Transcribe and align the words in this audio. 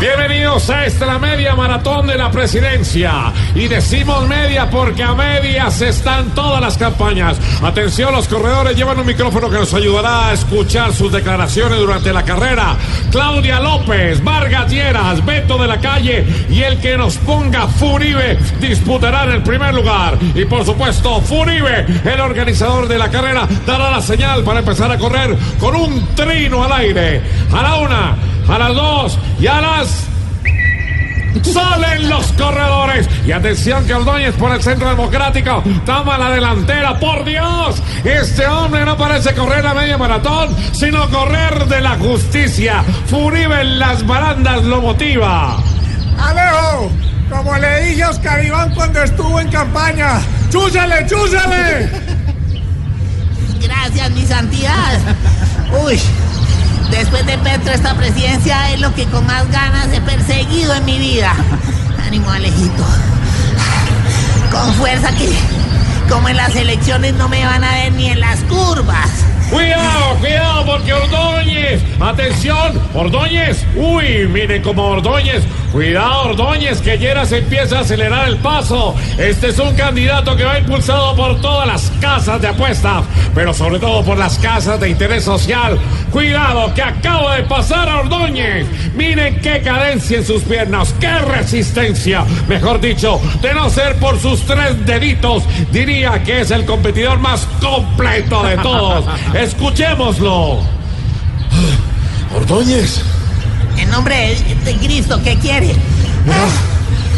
Bienvenidos 0.00 0.70
a 0.70 0.84
esta 0.84 1.18
media 1.18 1.56
maratón 1.56 2.06
de 2.06 2.16
la 2.16 2.30
presidencia. 2.30 3.32
Y 3.56 3.66
decimos 3.66 4.28
media 4.28 4.70
porque 4.70 5.02
a 5.02 5.12
medias 5.12 5.80
están 5.80 6.32
todas 6.36 6.60
las 6.60 6.78
campañas. 6.78 7.36
Atención, 7.62 8.12
los 8.12 8.28
corredores 8.28 8.76
llevan 8.76 9.00
un 9.00 9.06
micrófono 9.06 9.50
que 9.50 9.56
nos 9.56 9.74
ayudará 9.74 10.28
a 10.28 10.32
escuchar 10.34 10.92
sus 10.92 11.10
declaraciones 11.10 11.80
durante 11.80 12.12
la 12.12 12.22
carrera. 12.22 12.76
Claudia 13.10 13.58
López, 13.58 14.22
Vargas 14.22 14.70
Lleras, 14.70 15.24
Beto 15.24 15.58
de 15.58 15.66
la 15.66 15.80
Calle 15.80 16.24
y 16.48 16.62
el 16.62 16.78
que 16.78 16.96
nos 16.96 17.16
ponga 17.18 17.66
Furibe 17.66 18.38
disputarán 18.60 19.32
el 19.32 19.42
primer 19.42 19.74
lugar. 19.74 20.16
Y 20.34 20.44
por 20.44 20.64
supuesto, 20.64 21.20
Furibe, 21.22 21.86
el 22.04 22.20
organizador 22.20 22.86
de 22.86 22.98
la 22.98 23.10
carrera, 23.10 23.48
dará 23.66 23.90
la 23.90 24.00
señal 24.00 24.44
para 24.44 24.60
empezar 24.60 24.92
a 24.92 24.98
correr 24.98 25.36
con 25.58 25.74
un 25.74 26.14
trino 26.14 26.62
al 26.62 26.72
aire. 26.72 27.20
A 27.52 27.62
la 27.62 27.74
una, 27.76 28.16
a 28.48 28.58
las 28.58 28.74
dos 28.74 29.18
y 29.40 29.46
a 29.46 29.60
las 29.60 30.08
Salen 31.42 32.08
los 32.08 32.32
corredores. 32.32 33.08
Y 33.26 33.32
atención 33.32 33.86
que 33.86 33.94
Ordóñez 33.94 34.34
por 34.34 34.52
el 34.52 34.62
centro 34.62 34.88
democrático 34.88 35.62
toma 35.86 36.18
la 36.18 36.30
delantera. 36.30 36.98
Por 36.98 37.24
Dios, 37.24 37.82
este 38.04 38.46
hombre 38.46 38.84
no 38.84 38.96
parece 38.96 39.34
correr 39.34 39.64
la 39.64 39.74
media 39.74 39.96
maratón, 39.98 40.54
sino 40.72 41.08
correr 41.10 41.66
de 41.66 41.80
la 41.80 41.96
justicia. 41.96 42.82
Furibe 43.06 43.60
en 43.60 43.78
las 43.78 44.06
barandas 44.06 44.64
lo 44.64 44.80
motiva. 44.80 45.56
Alejo, 46.18 46.90
como 47.30 47.56
le 47.56 47.84
dije 47.84 48.02
a 48.02 48.10
Oscar 48.10 48.44
Iván 48.44 48.74
cuando 48.74 49.02
estuvo 49.02 49.40
en 49.40 49.48
campaña, 49.50 50.20
¡chúsale, 50.50 51.06
chúsale! 51.06 51.90
Gracias, 53.60 54.10
mi 54.10 54.24
santidad. 54.24 54.98
Uy, 55.84 56.00
después 56.98 57.24
de 57.26 57.38
Petro, 57.38 57.72
esta 57.72 57.94
presidencia 57.94 58.72
es 58.72 58.80
lo 58.80 58.92
que 58.92 59.06
con 59.06 59.24
más 59.24 59.48
ganas 59.52 59.86
he 59.92 60.00
perseguido 60.00 60.74
en 60.74 60.84
mi 60.84 60.98
vida. 60.98 61.32
Ánimo, 62.04 62.28
Alejito. 62.28 62.84
Con 64.50 64.74
fuerza 64.74 65.12
que, 65.12 65.32
como 66.08 66.28
en 66.28 66.36
las 66.36 66.56
elecciones, 66.56 67.14
no 67.14 67.28
me 67.28 67.44
van 67.44 67.62
a 67.64 67.72
ver 67.72 67.92
ni 67.92 68.08
en 68.08 68.20
las 68.20 68.40
curvas. 68.44 69.24
Cuidado, 69.50 70.14
cuidado, 70.20 70.66
porque 70.66 70.92
Ordóñez, 70.92 71.82
atención, 72.00 72.82
Ordóñez, 72.92 73.64
uy, 73.76 74.28
miren 74.28 74.62
como 74.62 74.84
Ordóñez, 74.88 75.42
cuidado 75.72 76.24
Ordóñez, 76.24 76.82
que 76.82 76.98
Lleras 76.98 77.32
empieza 77.32 77.78
a 77.78 77.80
acelerar 77.80 78.28
el 78.28 78.36
paso. 78.36 78.94
Este 79.16 79.48
es 79.48 79.58
un 79.58 79.74
candidato 79.74 80.36
que 80.36 80.44
va 80.44 80.58
impulsado 80.58 81.16
por 81.16 81.40
todas 81.40 81.66
las 81.66 81.90
casas 81.98 82.42
de 82.42 82.48
apuestas, 82.48 83.04
pero 83.34 83.54
sobre 83.54 83.78
todo 83.78 84.04
por 84.04 84.18
las 84.18 84.38
casas 84.38 84.78
de 84.80 84.90
interés 84.90 85.24
social. 85.24 85.78
Cuidado, 86.12 86.74
que 86.74 86.82
acaba 86.82 87.36
de 87.36 87.44
pasar 87.44 87.88
a 87.88 88.00
Ordóñez. 88.00 88.66
Miren 88.94 89.40
qué 89.40 89.62
cadencia 89.62 90.18
en 90.18 90.26
sus 90.26 90.42
piernas, 90.42 90.94
qué 91.00 91.18
resistencia. 91.20 92.24
Mejor 92.48 92.80
dicho, 92.80 93.18
de 93.40 93.54
no 93.54 93.70
ser 93.70 93.96
por 93.96 94.20
sus 94.20 94.42
tres 94.42 94.84
deditos, 94.84 95.44
diría 95.72 95.97
que 96.24 96.40
es 96.40 96.50
el 96.52 96.64
competidor 96.64 97.18
más 97.18 97.40
completo 97.60 98.42
de 98.44 98.56
todos. 98.58 99.04
Escuchémoslo. 99.34 100.60
Ordóñez, 102.36 103.00
En 103.78 103.90
nombre 103.90 104.14
de, 104.14 104.54
de 104.72 104.76
Cristo, 104.78 105.20
¿qué 105.24 105.36
quiere? 105.38 105.74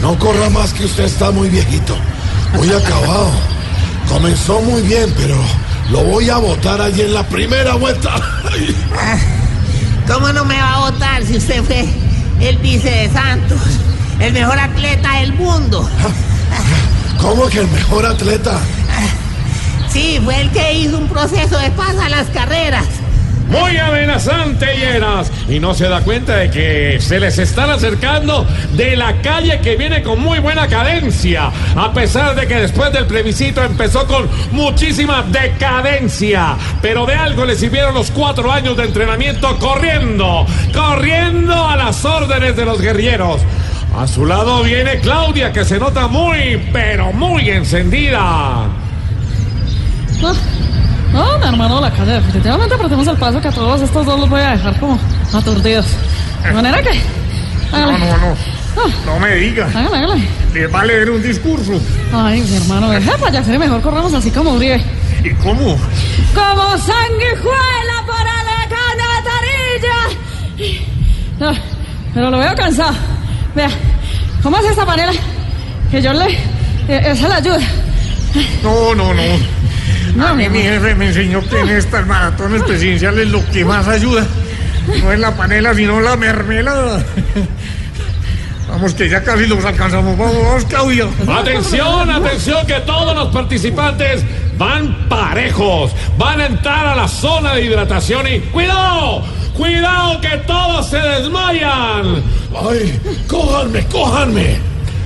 no, 0.00 0.10
no 0.10 0.18
corra 0.18 0.48
más 0.50 0.72
que 0.72 0.84
usted 0.84 1.04
está 1.04 1.30
muy 1.32 1.48
viejito, 1.48 1.96
muy 2.54 2.68
acabado. 2.70 3.30
Comenzó 4.08 4.60
muy 4.60 4.82
bien, 4.82 5.12
pero 5.16 5.36
lo 5.90 6.04
voy 6.04 6.30
a 6.30 6.36
votar 6.36 6.80
allí 6.80 7.00
en 7.02 7.14
la 7.14 7.24
primera 7.26 7.74
vuelta. 7.74 8.14
Ay, 8.52 8.76
¿Cómo 10.06 10.32
no 10.32 10.44
me 10.44 10.56
va 10.56 10.74
a 10.74 10.90
votar 10.90 11.24
si 11.24 11.36
usted 11.36 11.62
fue 11.64 11.84
el 12.40 12.56
vice 12.58 12.90
de 12.90 13.10
Santos? 13.12 13.60
El 14.20 14.32
mejor 14.32 14.58
atleta 14.58 15.20
del 15.20 15.32
mundo. 15.34 15.88
¿Cómo 17.20 17.48
que 17.48 17.60
el 17.60 17.68
mejor 17.68 18.06
atleta? 18.06 18.60
Sí, 19.90 20.20
fue 20.22 20.40
el 20.40 20.50
que 20.50 20.72
hizo 20.74 20.98
un 20.98 21.08
proceso 21.08 21.58
de 21.58 21.70
paz 21.70 21.96
a 21.98 22.08
las 22.08 22.28
carreras. 22.28 22.86
Muy 23.48 23.78
amenazante, 23.78 24.66
Lleras. 24.76 25.32
Y 25.48 25.58
no 25.58 25.72
se 25.72 25.88
da 25.88 26.02
cuenta 26.02 26.36
de 26.36 26.50
que 26.50 27.00
se 27.00 27.18
les 27.18 27.38
están 27.38 27.70
acercando 27.70 28.46
de 28.74 28.94
la 28.94 29.22
calle 29.22 29.60
que 29.60 29.74
viene 29.76 30.02
con 30.02 30.20
muy 30.20 30.38
buena 30.38 30.68
cadencia. 30.68 31.50
A 31.74 31.92
pesar 31.92 32.34
de 32.34 32.46
que 32.46 32.56
después 32.56 32.92
del 32.92 33.06
plebiscito 33.06 33.62
empezó 33.62 34.06
con 34.06 34.28
muchísima 34.52 35.22
decadencia. 35.22 36.56
Pero 36.82 37.06
de 37.06 37.14
algo 37.14 37.46
le 37.46 37.56
sirvieron 37.56 37.94
los 37.94 38.10
cuatro 38.10 38.52
años 38.52 38.76
de 38.76 38.84
entrenamiento 38.84 39.58
corriendo. 39.58 40.44
Corriendo 40.74 41.66
a 41.66 41.76
las 41.76 42.04
órdenes 42.04 42.54
de 42.54 42.64
los 42.66 42.80
guerrilleros. 42.82 43.40
A 43.98 44.06
su 44.06 44.24
lado 44.24 44.62
viene 44.62 45.00
Claudia, 45.00 45.52
que 45.52 45.64
se 45.64 45.76
nota 45.76 46.06
muy, 46.06 46.56
pero 46.72 47.10
muy 47.12 47.50
encendida. 47.50 48.68
No, 50.20 50.32
no, 51.12 51.38
mi 51.38 51.44
hermano, 51.44 51.80
la 51.80 51.90
calle. 51.90 52.12
Definitivamente 52.12 52.76
apretemos 52.76 53.08
el 53.08 53.16
paso 53.16 53.40
que 53.40 53.48
a 53.48 53.52
todos 53.52 53.82
estos 53.82 54.06
dos 54.06 54.20
los 54.20 54.28
voy 54.30 54.40
a 54.40 54.50
dejar 54.50 54.78
como 54.78 54.96
aturdidos. 55.32 55.86
De 56.44 56.52
manera 56.52 56.80
que. 56.80 56.94
No, 57.72 57.76
Hágale, 57.76 57.98
no, 57.98 58.16
no, 58.76 58.88
no 59.14 59.18
me 59.18 59.34
diga. 59.34 59.66
hágale, 59.66 59.96
hágale. 59.96 60.28
Le 60.54 60.66
va 60.68 60.80
a 60.80 60.84
leer 60.84 61.10
un 61.10 61.20
discurso. 61.22 61.72
Ay, 62.14 62.40
mi 62.42 62.56
hermano, 62.56 62.90
deja 62.90 63.10
de 63.12 63.18
payasar 63.18 63.58
mejor 63.58 63.80
corramos 63.82 64.14
así 64.14 64.30
como 64.30 64.52
Uribe. 64.52 64.80
¿Y 65.24 65.30
cómo? 65.42 65.76
¡Como 66.34 66.68
sanguijuela 66.78 68.06
para 68.06 68.44
la 68.44 68.68
cantarilla! 68.68 69.98
No, 71.40 71.52
pero 72.14 72.30
lo 72.30 72.38
veo 72.38 72.54
cansado. 72.54 72.94
Vea, 73.58 73.70
¿cómo 74.40 74.56
hace 74.56 74.68
esta 74.68 74.86
panela? 74.86 75.10
Que 75.90 76.00
yo 76.00 76.12
le. 76.12 76.26
eh, 76.86 77.02
Esa 77.06 77.26
la 77.26 77.34
ayuda. 77.38 77.58
No, 78.62 78.94
no, 78.94 79.12
no. 79.12 79.22
No, 80.14 80.28
A 80.28 80.34
mí 80.34 80.48
mi 80.48 80.60
jefe 80.60 80.94
me 80.94 81.06
enseñó 81.08 81.40
que 81.48 81.58
en 81.58 81.70
estas 81.70 82.06
maratones 82.06 82.62
presidenciales 82.62 83.26
lo 83.30 83.44
que 83.50 83.64
más 83.64 83.88
ayuda 83.88 84.24
no 85.02 85.12
es 85.12 85.18
la 85.18 85.34
panela, 85.36 85.74
sino 85.74 86.00
la 86.00 86.16
mermelada. 86.16 87.04
Vamos, 88.68 88.94
que 88.94 89.08
ya 89.08 89.24
casi 89.24 89.46
los 89.48 89.64
alcanzamos. 89.64 90.16
Vamos, 90.16 90.36
vamos, 90.40 90.64
Claudia. 90.66 91.06
Atención, 91.28 92.08
atención, 92.10 92.64
que 92.64 92.74
todos 92.86 93.12
los 93.16 93.26
participantes 93.34 94.22
van 94.56 95.08
parejos. 95.08 95.90
Van 96.16 96.40
a 96.40 96.46
entrar 96.46 96.86
a 96.86 96.94
la 96.94 97.08
zona 97.08 97.54
de 97.54 97.64
hidratación 97.64 98.24
y 98.28 98.38
cuidado, 98.38 99.24
cuidado 99.56 100.20
que 100.20 100.36
todos 100.46 100.88
se 100.90 100.98
desmayan. 100.98 102.22
Ay, 102.60 103.00
cójanme, 103.28 103.86
cójanme. 103.86 104.58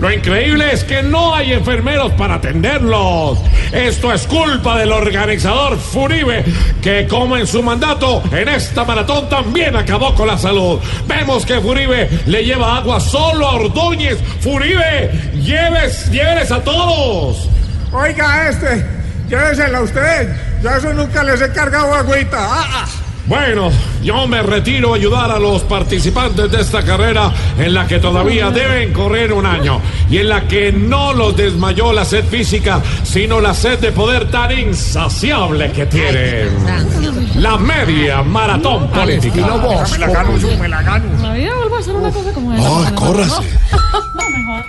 Lo 0.00 0.12
increíble 0.12 0.72
es 0.72 0.84
que 0.84 1.02
no 1.02 1.34
hay 1.34 1.52
enfermeros 1.52 2.12
para 2.12 2.36
atenderlos. 2.36 3.38
Esto 3.72 4.12
es 4.12 4.26
culpa 4.28 4.78
del 4.78 4.92
organizador 4.92 5.76
Furibe, 5.76 6.44
que 6.80 7.08
como 7.08 7.36
en 7.36 7.46
su 7.46 7.62
mandato 7.62 8.22
en 8.30 8.48
esta 8.48 8.84
maratón 8.84 9.28
también 9.28 9.74
acabó 9.74 10.14
con 10.14 10.28
la 10.28 10.38
salud. 10.38 10.78
Vemos 11.06 11.44
que 11.44 11.60
Furibe 11.60 12.08
le 12.26 12.44
lleva 12.44 12.76
agua 12.76 13.00
solo 13.00 13.48
a 13.48 13.56
Ordóñez. 13.56 14.18
Furibe, 14.40 15.10
lleves, 15.42 16.08
lléveles 16.12 16.52
a 16.52 16.62
todos. 16.62 17.48
Oiga, 17.92 18.48
este, 18.48 18.86
llévesela 19.28 19.82
usted. 19.82 20.28
Yo 20.62 20.70
a 20.70 20.76
eso 20.76 20.92
nunca 20.92 21.24
les 21.24 21.40
he 21.40 21.50
cargado 21.50 21.92
agüita. 21.94 22.38
Ah, 22.38 22.66
ah. 22.84 23.07
Bueno, 23.28 23.70
yo 24.02 24.26
me 24.26 24.40
retiro 24.42 24.94
a 24.94 24.96
ayudar 24.96 25.30
a 25.30 25.38
los 25.38 25.60
participantes 25.62 26.50
de 26.50 26.62
esta 26.62 26.82
carrera 26.82 27.30
en 27.58 27.74
la 27.74 27.86
que 27.86 27.98
todavía 27.98 28.50
deben 28.50 28.90
correr 28.94 29.34
un 29.34 29.44
año 29.44 29.82
y 30.08 30.16
en 30.16 30.30
la 30.30 30.48
que 30.48 30.72
no 30.72 31.12
los 31.12 31.36
desmayó 31.36 31.92
la 31.92 32.06
sed 32.06 32.24
física, 32.24 32.80
sino 33.02 33.38
la 33.38 33.52
sed 33.52 33.80
de 33.80 33.92
poder 33.92 34.30
tan 34.30 34.58
insaciable 34.58 35.70
que 35.72 35.84
tienen. 35.84 36.48
La 37.36 37.58
media 37.58 38.22
maratón 38.22 38.88
política. 38.88 39.46
Me 39.92 39.98
la 39.98 40.06
gano 40.08 40.38
yo, 40.38 40.56
me 40.56 40.68
la 40.68 40.82
gano. 40.82 41.04
La 41.22 41.34
vida 41.34 41.54
vuelve 41.54 41.76
a 41.76 41.82
ser 41.82 41.96
una 41.96 42.10
cosa 42.10 42.32
como 42.32 42.54
esa. 42.54 42.94
Córrase. 42.94 43.42
Mejor. 44.14 44.64